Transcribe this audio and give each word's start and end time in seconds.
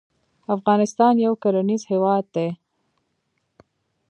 افغانستان 0.55 1.13
يو 1.25 1.33
کرنيز 1.43 1.81
هېواد 1.91 2.25
دی. 2.35 2.49